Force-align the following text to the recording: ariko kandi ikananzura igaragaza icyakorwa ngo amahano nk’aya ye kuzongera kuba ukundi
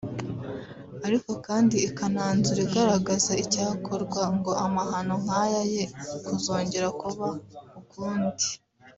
ariko 1.07 1.31
kandi 1.47 1.75
ikananzura 1.87 2.59
igaragaza 2.67 3.31
icyakorwa 3.43 4.21
ngo 4.35 4.51
amahano 4.65 5.13
nk’aya 5.23 5.63
ye 5.73 5.83
kuzongera 6.25 6.87
kuba 7.01 7.27
ukundi 7.79 8.47